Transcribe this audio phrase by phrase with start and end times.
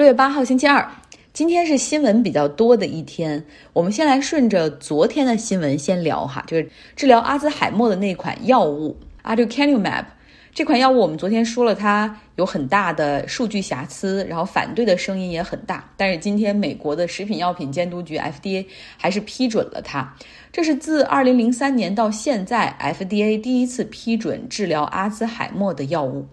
[0.00, 0.90] 六月八号，星期二，
[1.34, 3.44] 今天是新闻比较多的一天。
[3.74, 10.06] 我们先来顺着昨天的新闻先聊哈，就是治疗阿兹海默的那款药物 Aducanumab。
[10.54, 15.84] 这款药物我们昨天说了，它有很大的数据瑕疵，然后反对的声音也很大。
[15.98, 18.64] 但是今天美国的食品药品监督局 FDA
[18.96, 20.16] 还是批准了它。
[20.50, 26.26] 这是自二零零三年到现在 FDA 第一次批准治疗阿兹海默的药物。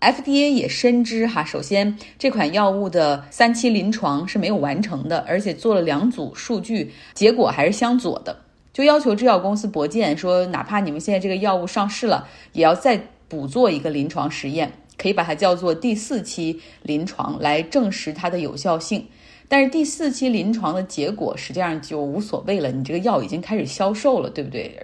[0.00, 8.36] FDA 也深知哈，首先这款药物的三期临床是没有完成的，而且做了两组数据，结果还是相左的，
[8.72, 19.04] 就要求制药公司博健说，哪怕你们现在这个药物上市了，也要再补做一个临床实验，可以把它叫做第四期临床来证实它的有效性。
[19.48, 24.80] 但是第四期临床的结果实际上就无所谓了，你这个药已经开始销售了，对不对？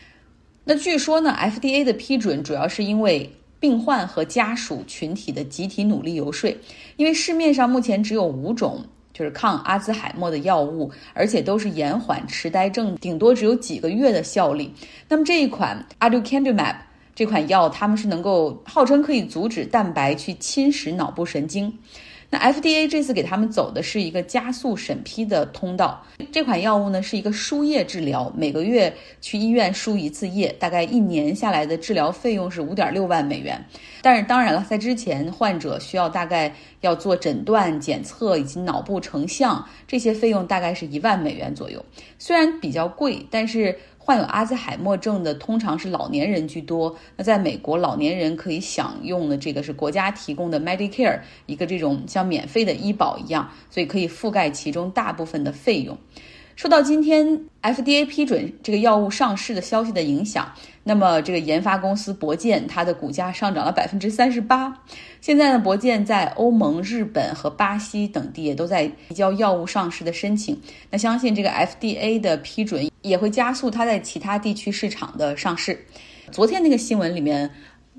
[0.64, 3.30] 那据说呢，FDA 的批准主要是因为。
[3.64, 6.54] 病患和家属群体的集体努力游说，
[6.96, 14.70] 因为市面上目前只有五种就是抗阿兹海默的药物，而且都是延缓痴呆症，顶多只有几个月的效力。
[15.08, 16.76] 那么这一款 Aducanumab
[17.14, 21.72] 这款药，他们是能够号称可以阻止蛋白去侵蚀脑部神经。
[22.34, 26.04] 那 FDA 这次给他们走的是一个加速审批的通道。
[26.32, 33.64] 这款药物呢是一个输液治疗，每个月去医院输一次液，大概一年下来的治疗费用是五点六万美元。
[34.02, 41.84] 但是当然了，在之前患者需要大概要做诊断、检测以及脑部成像，这些费用大概是一万美元左右。
[42.18, 43.78] 虽然比较贵，但是。
[44.06, 46.94] 患有阿兹海默症的通常是老年人居多。
[47.16, 55.96] 那在美国，老年人可以享用的这个是国家提供的 Medicare，一个这种像免费的医保一样，所以可以覆盖其中大部分的费用。
[56.56, 60.52] 受到今天 FDA 批准这个药物上市的消息的影响，
[60.84, 64.82] 那么这个研发公司博健它的股价上涨了百分之三十八。
[65.20, 70.60] 现在呢，博健在欧盟、日本和巴西等地也都在提交药物上市的申请。
[70.90, 75.84] 那相信这个 FDA 的批准也会加速它在其他地区市场的上市。
[76.30, 77.50] 昨天那个新闻里面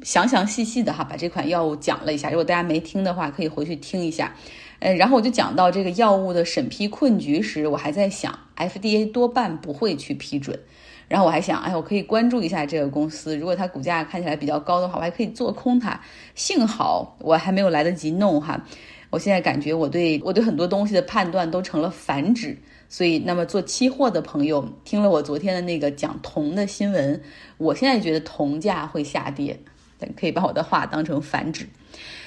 [0.04, 4.34] 详详细细的哈把这款药物讲了一下，如果大家没听的话，可以回去听一下。
[4.80, 10.60] 嗯，然后我就讲到这个药物的审批困局时，我还在想，FDA 多半不会去批准。
[11.08, 16.02] 然后我还想，哎，我可以关注一下这个公司，如果它股价看起来比较高的话，我还可以做空它。
[16.34, 18.60] 幸好我还没有来得及弄哈，
[19.12, 22.58] 我现在感觉我对我对很多东西的判断都成了反指。
[22.90, 27.22] 所以，那么做期货的朋友听了我昨天的那个讲铜的新闻，
[27.58, 29.60] 我现在觉得铜价会下跌，
[30.16, 31.68] 可以把我的话当成反指。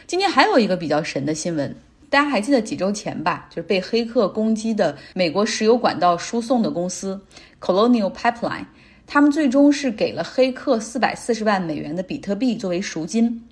[0.06, 1.74] 今天还有一个比较神的新闻。
[2.10, 3.46] 大家还记得几周前吧？
[3.50, 7.20] 就是被黑客攻击的美国石油管道输送的公司
[7.60, 8.64] Colonial Pipeline，
[9.06, 13.47] 他们最终是给了黑客四百四十万美元的比特币作为赎金。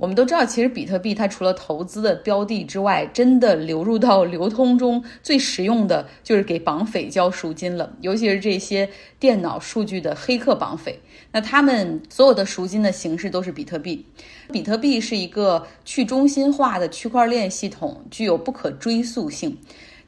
[0.00, 7.92] 我们都知道，其实比特币它除了投资的标的之外，真的流入到流通中最实用的就是给绑匪交赎金了。
[8.00, 10.98] 尤其是这些电脑数据的黑客绑匪，
[11.30, 14.02] 那他们所有的赎金的形式都是比特币。
[14.50, 19.54] 比特币是一个去中心化的区块链系统，具有不可追溯性。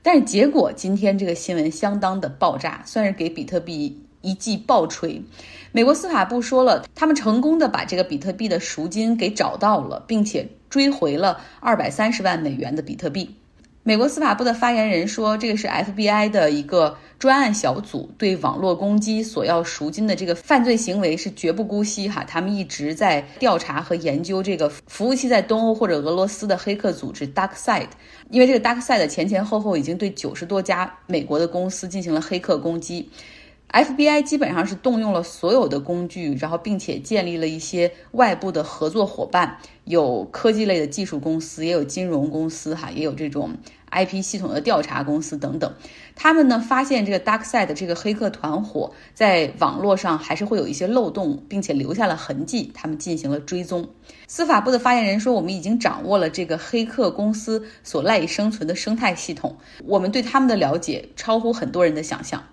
[0.03, 5.23] 但是结果今天这个新闻相当的爆炸，算是给比特币一记暴锤。
[5.75, 13.35] 美国司法部说了，他们成功的把这个比特币的赎金给找到了，并且追回了二百三十万美元的比特币。
[13.83, 27.89] 美国司法部的发言人说，这个是 FBI 的一个专案小组对网络攻击索要赎金的这个犯罪行为是绝不姑息哈，他们一直在调查和研究这个服务器在东欧或者俄罗斯的黑客组织 DarkSide，
[28.29, 33.09] 因为这个 DarkSide 前前后后已经对九十多家美国的公司进行了黑客攻击。
[33.73, 43.57] FBI 基本上是动用了所有的工具，然后并且建立了一些外部的合作伙伴，有科技类的技术公司，也有金融公司，哈，也有这种
[43.91, 45.73] IP 系统的调查公司等等。
[46.15, 53.89] 他们呢发现这个 DarkSide 这个黑客团伙在网络上还是会有一些漏洞，并且留下了痕迹，他们进行了追踪。
[54.27, 62.45] 司法部的发言人说：“我们已经掌握了这个黑客公司所赖以生存的生态系统，我们对他们的了解超乎很多人的想象。”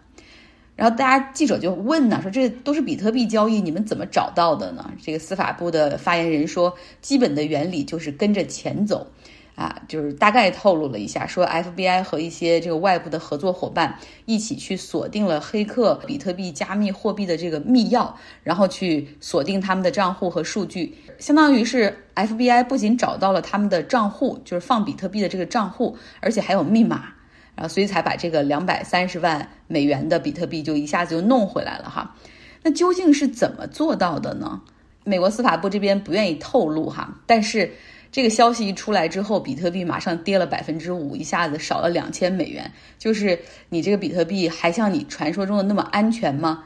[0.79, 4.89] 然后大家记者就问呢，说这都是比特币交易，你们怎么找到的呢？
[5.03, 9.07] 这个司法部的发言人说，基本的原理就是跟着钱走，
[9.55, 27.15] 啊，就是大概透露了一下，说 FBI 和一些这个外部的合作伙伴一起去锁定了黑客比特币加密货币的这个密钥，然后去锁定他们的账户和数据，相当于是 FBI 不仅找到了他们的账户，就是放比特币的这个账户，而且还有密码。
[27.59, 32.15] 然后，所以才把这个两百三十万美元的比特币就一下子就弄回来了哈。
[32.63, 34.61] 那究竟是怎么做到的呢？
[35.03, 37.69] 美国司法部这边不愿意透露哈，但是
[38.13, 42.71] 这个消息一出来之后，比特币马上跌了百分之五，一下子少了两千美元。
[42.97, 46.63] 就是你这个比特币还像你传说中的那么安全吗？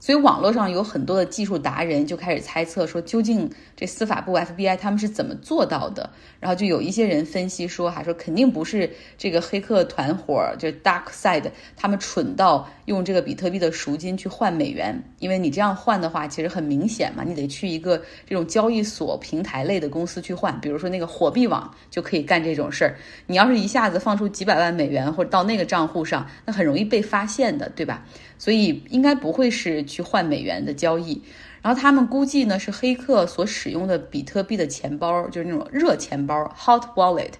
[0.00, 6.08] 所以网络上有很多的技术达人就开始猜测说，究竟这司法部 FBI 他们是怎么做到的？
[6.40, 22.96] 然后就有一些人分析说，还说肯定不是这个黑客团伙，就是 Dark Side，他们蠢到用这个比特币的赎金去换美元，因为你这样换的话，其实很明显嘛，你得去一个这种交易所平台类的公司去换，比如说那个火币网就可以干这种事儿。
[23.26, 28.02] 你要是一下子放出几百万美元或者到那个账户上，那很容易被发现的，对吧？
[28.40, 31.20] 所以应该不会是去换美元的交易，
[31.60, 37.32] 然后他们估计呢是黑客所使用的比特币的钱包，就是那种热钱包 （hot wallet），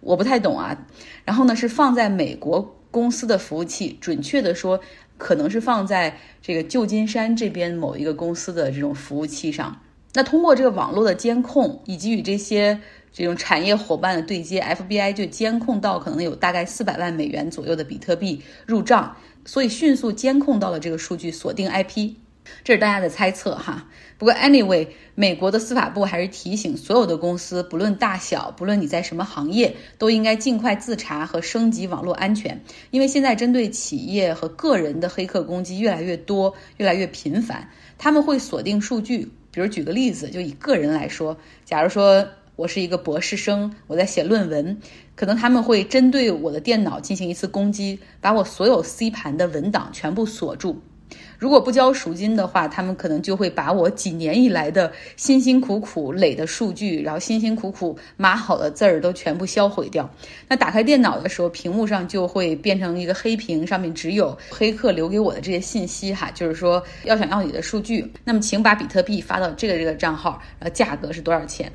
[0.00, 0.86] 我不太懂啊。
[1.26, 4.80] 然后呢是放在美国公司的服务器，准确的说
[5.18, 9.78] 可能是放在这个旧金山这边某一个公司的这种服务器上。
[10.14, 12.80] 那通过这个网络的监控以及与这些
[13.12, 19.14] 这种产业伙伴的对接，FBI 就监控到可能有大概四百万美元左右的比特币入账。
[19.46, 22.12] 所以迅速监控到了这个数据，锁定 IP，
[22.62, 23.88] 这是大家的猜测哈。
[24.18, 32.60] 不过 anyway，美国的司法部还是提醒所有的公司，不论大小，不论你在什么行业，都应该尽快自查和升级网络安全。
[32.90, 37.70] 因为现在针对企业和个人的黑客攻击越来越多，越来越频繁。
[37.96, 42.26] 他们会锁定数据，比如举个例子，就以个人来说，假如说。
[42.56, 44.78] 我是一个博士生，我在写论文，
[45.16, 50.80] 可能他们会针对我的电脑进行一次攻击，把我所有 C 盘的文档全部锁住。
[51.38, 60.08] 如果不交赎金的话，他们可能就会把我几年以来的辛辛苦苦累的数据，然后辛辛苦苦码好的字儿都全部销毁掉。
[60.48, 71.70] 那打开电脑的时候，屏幕上就会变成一个黑屏，上面只有黑客留给我的这些信息哈，就是说要想要你的数据，那么请把比特币发到这个这个账号，然后价格是多少钱？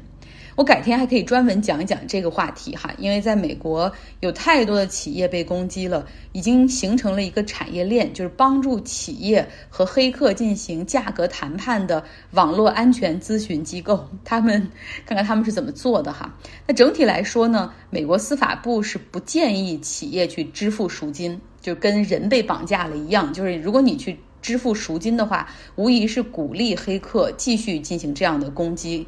[0.56, 14.08] 我改天还可以专门讲一讲这个话题哈，因为在美国有太多的企业被攻击了，已经形成了一个产业链，就是帮助企业和黑客进行价格谈判的网络安全咨询机构。
[14.26, 14.70] 他们
[15.06, 16.34] 看看他们是怎么做的哈。
[16.68, 29.08] 那整体来说呢，美国司法部是不建议企业去支付赎金，就跟人被绑架了一样，就是如果你去支付赎金的话，无疑是鼓励黑客继续进行这样的攻击。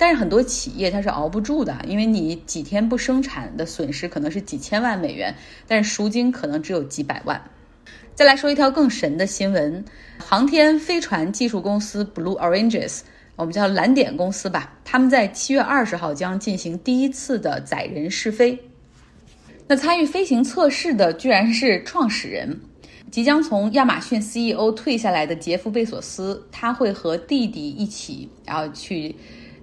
[0.00, 5.34] 但是很多企业它是熬不住的，因为你几天不生产的损失可能是几千万美元，
[5.68, 7.38] 但是赎金可能只有几百万。
[8.14, 9.84] 再来说一条更神的新闻：
[10.18, 13.00] 航天飞船技术公司 Blue Oranges，
[13.36, 18.58] 我们叫蓝点公司吧，他们在七月二十号将进行第一次的载人试飞。
[19.66, 22.58] 那参与飞行测试的居然是创始人，
[23.10, 29.14] 即将从亚马逊 CEO 退下来的杰夫贝索斯，他会和弟弟一起，然后去。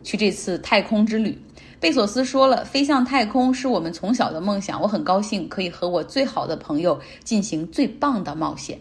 [0.07, 1.38] 去这次太空之旅，
[1.81, 8.80] 贝索斯说了，飞向太空是我们从小的梦想，我很高兴可以和我最好的朋友进行最棒的冒险。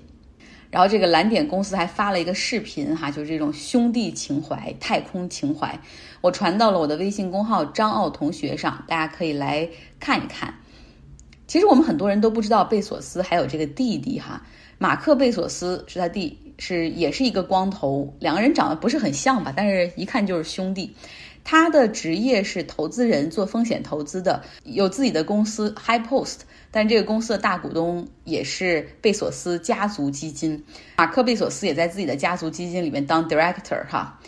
[0.71, 5.77] 然后这个蓝点公司还发了一个视频，哈，就是这种兄弟情怀、太空情怀，
[6.21, 9.69] 我传到了我的微信公号张奥同学上，大家可以来
[9.99, 10.55] 看一看。
[11.49, 14.41] 其实我们很多人都不知道贝索斯还有这个弟弟，哈，
[14.79, 16.46] 马克贝索斯是他弟。
[16.59, 20.95] 是也是一个光头，两个人长得不是很像吧，但是一看就是兄弟。
[21.49, 26.39] 他的职业是投资人，做风险投资的，有自己的公司 High Post，
[26.73, 30.65] 但这个公司的大股东也是贝索斯家族基金，
[30.97, 34.19] 马克贝索斯也在自己的家族基金里面当 Director 哈。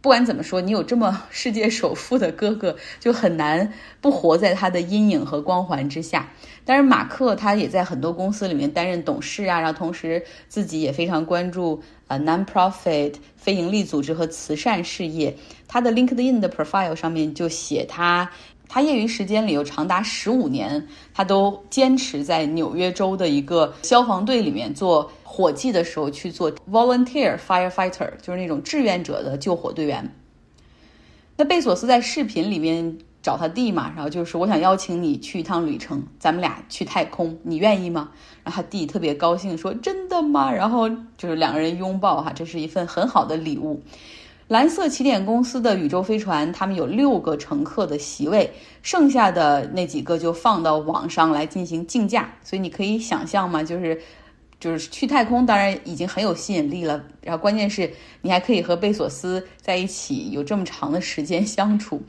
[0.00, 6.28] 不管怎么说，你有这么世界首富的哥哥，就很难不活在他的阴影和光环之下。
[6.64, 15.36] 但是马克他也在很多公司里面担任董事啊，然后同时自己也非常关注呃 non-profit 非盈利组织和慈善事业。
[15.68, 18.30] 他的 LinkedIn 的 profile 上面就写他。
[18.68, 30.12] 他业余时间里有长达十五年，他都坚持在纽约州的一个消防队里面做火计的时候去做 volunteer firefighter，就是那种志愿者的救火队员。
[31.36, 38.10] 那贝索斯在视频里面找他弟嘛，然后就是我想邀请你去一趟旅程，咱们俩去太空，你愿意吗？
[38.42, 43.82] 然后他弟特别高兴说：“真的吗？”然后就是两个人拥抱哈，这是一份很好的礼物。
[44.48, 48.48] 蓝色起点公司的宇宙飞船，他们有六个乘客的席位，
[48.80, 52.32] 剩下的那几个就放到网上来进行竞价。
[52.44, 54.00] 所以你可以想象嘛，就是，
[54.60, 57.04] 就是去太空，当然已经很有吸引力了。
[57.20, 57.90] 然后关键是
[58.22, 62.00] 你还可以和贝索斯在一起有这么长的时间相处。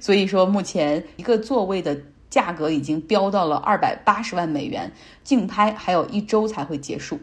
[0.00, 1.96] 所以说，目前一个座位的
[2.28, 4.90] 价格已经飙到了二百八十万美元，
[5.22, 7.20] 竞拍还有一周才会结束。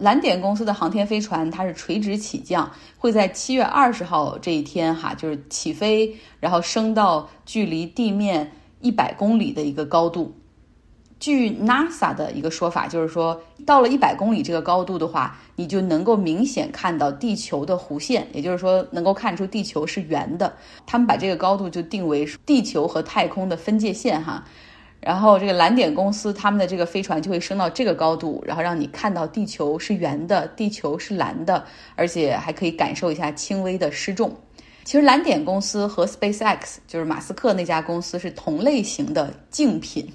[0.00, 10.34] 蓝点公司的航天飞船它是垂直起降，会在七月二十号这一天哈，就是起飞，然后升到距离地面一百公里的一个高度。
[11.18, 20.56] 据 NASA 的一个说法，就是说到了一百公里这个高度的话，你就能够明显看到地球的弧线，也就是说能够看出地球是圆的。
[20.86, 24.46] 他们把这个高度就定为地球和太空的分界线哈。
[25.00, 31.64] 然后这个蓝点公司他们的这个飞船就会升到这个高度，然后让你看到地球是圆的，地球是蓝的，
[31.96, 34.30] 而且还可以感受一下轻微的失重。
[34.84, 40.08] 其实蓝点公司和 SpaceX 就是马斯克那家公司是同类型的竞品。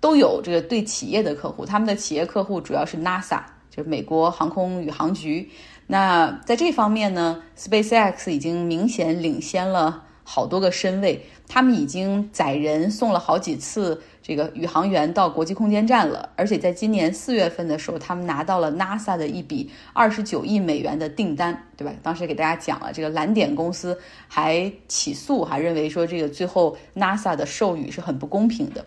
[0.00, 5.46] 都有这个对企业的客户，他们的企业客户主要是 NASA，就是美国航空宇航局。
[5.86, 21.92] 那在这方面呢，SpaceX 已经明显领先了好多个身位，他们已经载人送了好几次这个宇航员到国际空间站了，而且在今年四月份的时候，他们拿到了 NASA 的一笔二十九亿美元的订单，对吧？
[22.00, 28.86] 当时给大家讲了，这个蓝点公司还起诉，还认为说这个最后 NASA 的授予是很不公平的。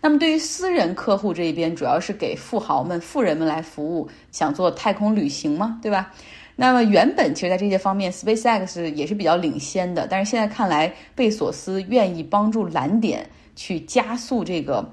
[0.00, 6.12] 那么对于私人客户这一边，主要是给富豪们、富人们来服务，想做太空旅行嘛，对吧？
[6.56, 10.06] 那么原本其实，在这些方面，SpaceX 也是比较领先的。
[10.08, 14.88] 但是现在看来，贝索斯愿意帮助蓝点去加速这个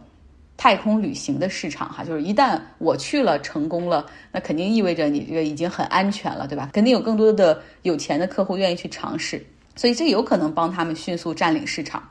[0.58, 6.70] 太空旅行的市场，哈，就是一旦我去了成功了，那肯定意味着你这个已经很安全了，对吧？
[6.74, 9.44] 肯定有更多的有钱的客户愿意去尝试，
[9.76, 12.02] 所以这有可能帮他们迅速占领市场。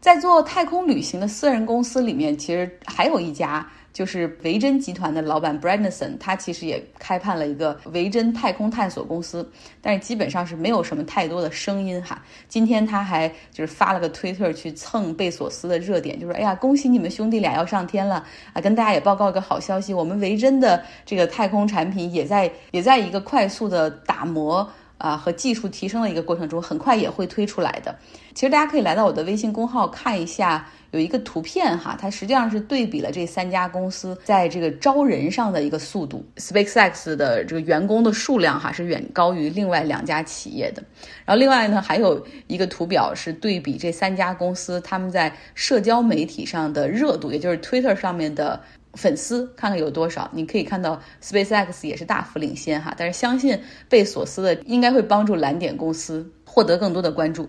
[0.00, 9.48] 在做太空旅行的私人公司里面，其实还有一家，就是维珍集团的老板 Branson，他其实也开办了一个维珍太空探索公司，
[9.80, 12.22] 但是基本上是没有什么太多的声音哈。
[12.48, 24.68] 今天他还就是发了个推特去蹭贝索斯的热点，就说：“哎呀，恭喜你们兄弟俩要上天了啊！”跟大家也报告一个好消息，我们维珍的这个太空产品也在也在一个快速的打磨。
[24.98, 27.92] 啊，和技术提升的一个过程中，很快也会推出来的。
[28.34, 36.24] 其实大家可以来到我的微信公号看一下，有一个图片哈，它实际上是对比了这三家公司在这个招人上的一个速度。
[36.36, 40.82] SpaceX 的这个员工的数量哈是远高于另外两家企业的。
[41.24, 48.60] 然后另外呢，还有一个图表是对比这三家公司他们在社交媒体上的热度，也就是 Twitter 上面的。
[48.94, 53.58] 粉丝看看有多少，你可以看到 SpaceX 也是大幅领先哈，但是相信
[53.88, 57.48] 贝索斯的应该会帮助蓝点公司获得更多的关注。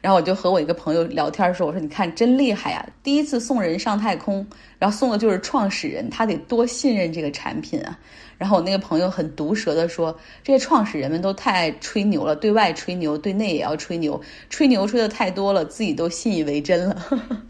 [0.00, 4.46] 然后我就和我一个朋友聊天说：“我说你看真厉害呀，第一次送人上太空，
[4.78, 7.98] 然后送的就是创始人，他得多信任这个产品啊。”
[8.38, 16.96] 然后我那个朋友很毒舌的说：“这些创始人们都太爱吹牛了，对外吹牛，对内也要吹牛，吹牛吹的太多了，自己都信以为真了。”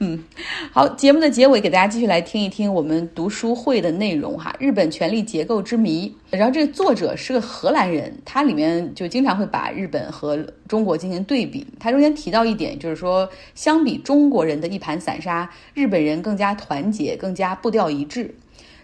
[0.00, 0.24] 嗯，
[0.72, 6.08] 好，节目的结尾给大家继续来听一听我们读书会的内容哈，《日本权力结构之谜》。
[6.36, 11.64] 然后这个作者是个荷兰人，他里面就经常会把日本和中国进行对比。
[11.78, 18.34] 他中间提到一点，就是说相比中国人的一盘散沙，日本人更加团结，更加步调一致。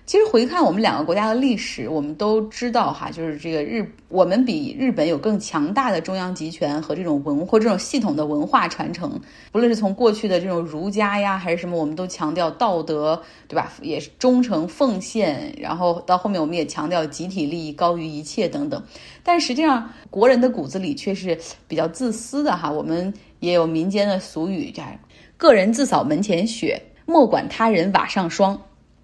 [0.05, 9.19] 其实回看我们两个国家的历史，我们都知道哈，就是这个日，我们比日本有更强大的中央集权和这种文或这种系统的文化传承。
[9.53, 13.73] 不论是从过去的这种儒家呀，还是什么，我们都强调道德，对吧？
[13.81, 15.55] 也是忠诚奉献。
[15.57, 18.83] 然后到后面，我们也强调集体利益高于一切等等。
[19.23, 22.69] 但实际上，国人的骨子里却是比较自私的哈。
[22.71, 24.83] 我们也有民间的俗语，叫
[25.39, 28.61] “个人自扫门前雪，莫管他人瓦上霜”。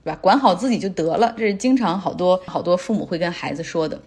[0.08, 0.18] 对吧？
[0.22, 4.00] 管好自己就得了，这是经常好多好多父母会跟孩子说的。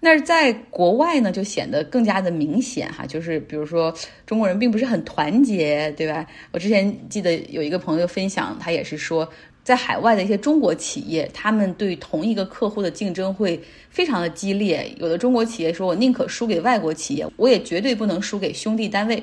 [0.00, 3.06] 那在国外呢，就显得更加的明显哈。
[3.06, 3.92] 就是比如说，
[4.26, 6.26] 中国人并不是很团结，对吧？
[6.52, 9.28] 我之前记得有一个朋友分享，他也是说，
[9.68, 14.90] 在海外的一些中国企业，他们对同一个客户的竞争会非常的激烈。
[14.96, 19.22] 有的中国企业说，我宁可输给外国企业，我也绝对不能输给兄弟单位。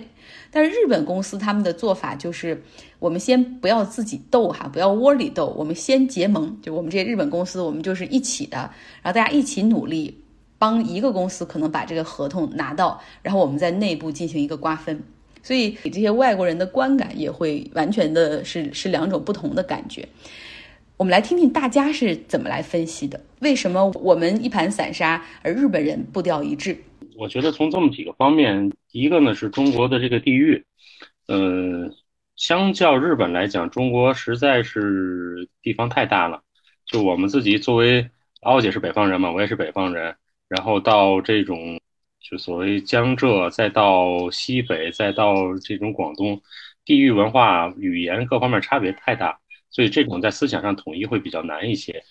[0.52, 2.62] 但是日本公司他们的做法就是，
[3.00, 6.56] 我们先不要自己斗哈，不要窝里斗，我们先结盟。
[6.62, 8.58] 就我们这些日本公司，我们就是一起的，
[9.02, 10.16] 然后大家一起努力，
[10.60, 15.02] 帮一个公司可能把这个合同拿到，然后我们在内部进行一个瓜分。
[15.46, 20.04] 所以给这些外国人的观感也会完全的是是两种不同的感觉。
[20.98, 26.75] 我们来听听大家是怎么来分析的，为什么我们一盘散沙，而日本人步调一致？
[27.16, 30.66] 我觉得从这么几个方面，一个呢是中国的这个地域，
[31.28, 31.92] 呃，
[32.36, 36.42] 相较日本来讲，中国实在是地方太大了。
[36.88, 38.10] 就我们自己作为
[38.42, 40.16] 奥姐是北方人嘛，我也是北方人，
[40.48, 41.80] 然后到这种
[42.27, 46.41] 就所谓江浙，再到西北，再到这种广东，
[46.84, 49.39] 地域文化、语言各方面差别太大，
[49.70, 52.03] 所以这种在思想上统一会比较难一些。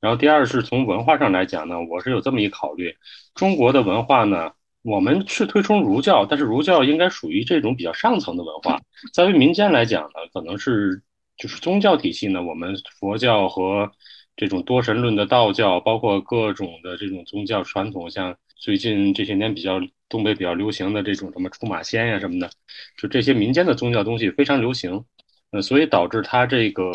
[0.00, 2.96] 然后第二是从文化上来讲呢，我是有这么一考虑，
[3.36, 4.50] 中国的文化呢，
[4.82, 8.80] 我们是推崇儒教，但是儒教应该属于这种比较上层的文化，
[9.12, 11.00] 在于民间来讲呢，可能是
[11.36, 13.92] 就是宗教体系呢，我们佛教和
[14.34, 22.48] 这种多神论的道教，包括各种的这种宗教传统，像最近这些年比较东北比较流行的这种什么出马仙呀什么的，
[22.96, 25.04] 就这些民间的宗教东西非常流行，
[25.50, 26.92] 呃，所以导致它这个。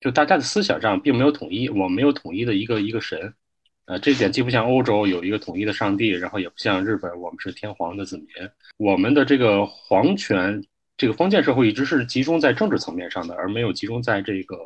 [0.00, 3.34] 就大家的思想上并没有统一，我们没有统一的一个一个神，
[3.86, 8.26] 呃，这点既不像欧洲有一个统一的上帝，然后也不像日本，我们是天皇的子民。
[8.76, 10.64] 我们的这个皇权，
[10.96, 14.56] 这个封建社会一直是集中在政治层面上的，而没有集中在这个，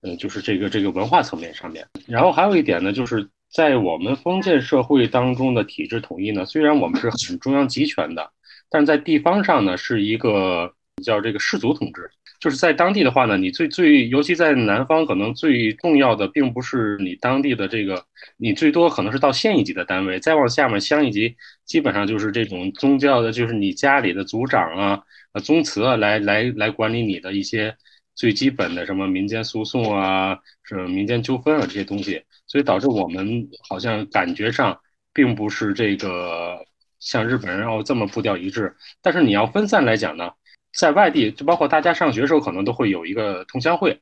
[0.00, 1.86] 呃，就是这个这个文化层面上面。
[2.08, 8.30] 然后还有一点呢，就是在我们封建社会当中的体制统一呢，虽然我们是很中央集权的，
[8.70, 12.08] 但在地方上呢，是一个叫这个氏族统治。
[12.40, 18.02] 就是在当地的话呢，你最最，尤其在南方，可能最重要的并不是你当地的这个，
[18.38, 25.02] 你最多可能是到县一级的单位，再往下面乡一级，基本上就是这种宗教的，就是你家里的族长啊、
[25.34, 27.76] 呃宗祠啊，来来来管理你的一些
[28.14, 34.76] 最基本的什么民间诉讼啊、是民间纠纷啊这些东西，所以导致我们好像感觉上
[35.12, 36.58] 并不是这个
[36.98, 40.32] 像日本人要这么步调一致，但是你要分散来讲呢。
[40.72, 44.00] 在外地，就包括大家上学时候，可能都会有一个同乡会，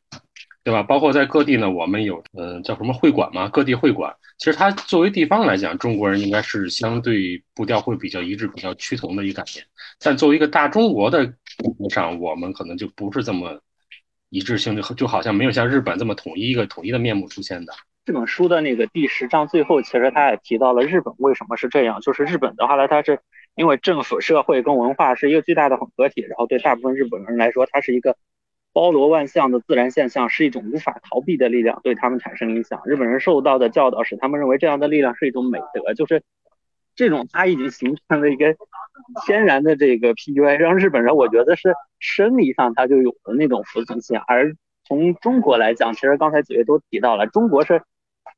[0.62, 0.82] 对吧？
[0.82, 3.48] 包括在各地呢，我们有呃叫什么会馆嘛？
[3.48, 9.64] 各地会馆，其实它作为地方来讲，中国人应该是相对步调会比较一致、比较趋同的一个概念。
[9.98, 11.32] 但作为一个大中国的
[11.88, 13.58] 上，我们可能就不是这么
[14.28, 17.72] 一致性，就就好像没有像日本这么统一一个统一的面目出现的。
[18.08, 23.20] 这本书的那个第十章最后，其实他也提到了日本为什么是这样，就是日本的话呢，它是。
[23.54, 28.16] 因为政府、社会跟文化是一个巨大的混合体，然后对大部分日本人来说，它是一个
[28.72, 32.80] 包罗万象的自然现象，是一种无法逃避的力量，对他们产生影响。
[32.86, 36.22] 日本人受到的教导使他们认为这样的力量是一种美德，就是
[36.94, 38.54] 这种他已经形成了一个
[39.26, 44.18] 天然的这个 PUA，让日本人我觉得是生理上他就有了那种服从性。
[44.28, 47.82] 而从中国来讲，其实刚才几位都提到了，中国是。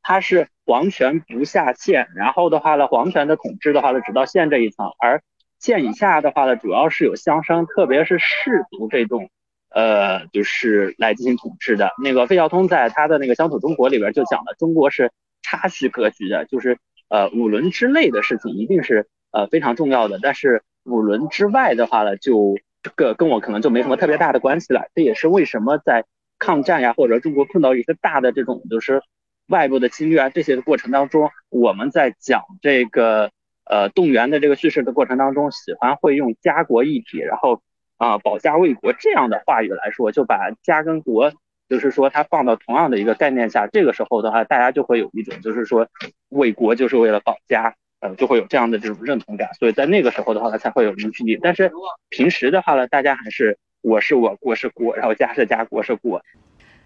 [0.03, 5.23] 它是皇权不下县，然后的话呢，皇权的统治的话呢，只到县这一层，而
[5.59, 9.29] 县以下的话呢，主要是有乡绅，特别是士族这种，
[9.69, 11.91] 呃，就是来进行统治的。
[12.03, 24.89] 那个费孝通在他的那个《乡土中国》里边就讲了，中国是差序格局的，就是呃五伦之内的事情一定是呃非常重要的，但是五伦之外的话呢，就这个跟我可能就没什么特别大的关系了。
[24.95, 26.07] 这也是为什么在
[26.39, 29.03] 抗战呀，或者中国碰到一些大的这种就是。
[29.51, 33.31] 外部的侵略啊，这些的过程当中，我们在讲这个
[33.65, 37.61] 呃动员的这个叙事的过程当中，喜欢会用家国一体，然后
[37.99, 41.33] 啊保家卫国这样的话语来说，就把家跟国，
[41.69, 45.89] 就是说它放到同样的一个概念下，这个时候的话，大家就会有一种就是说
[46.29, 51.37] 卫国就是为了保家，呃就会有这样的这种认同感，所以在那个时候的话，它才会有凝聚力。
[51.43, 51.73] 但是
[52.09, 56.23] 平时的话呢，大家还是我是我国是国，然后家是家国是国。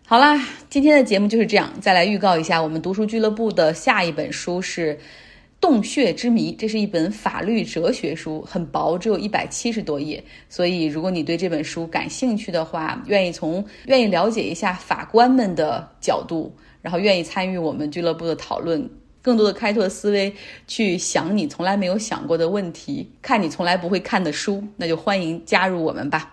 [0.07, 0.39] 好啦，
[0.69, 1.73] 今天的节目就是这样。
[1.81, 4.95] 再来预告一下，我们读书俱乐部的下一本书是
[5.63, 10.23] 《洞穴之谜》，这是一本法律哲学书，很薄，只有一百七十多页。
[10.51, 18.91] 所以，如果你对这本书感兴趣的话，愿意从愿意了解一下法官们的角度，然后愿意参与我们俱乐部的讨论，
[19.23, 20.35] 更多的开拓思维，
[20.67, 26.33] 去想你从来没有想过的问题，看你从来不会看的书，那就欢迎加入我们吧。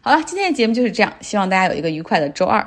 [0.00, 2.66] 好了，今天的节目就是这样，希望大家有一个愉快的周二。